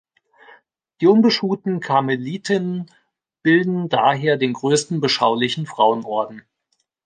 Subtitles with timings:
[0.99, 2.89] Die Unbeschuhten Karmelitinnen
[3.43, 6.41] bilden daher den größten beschaulichen Frauenorden.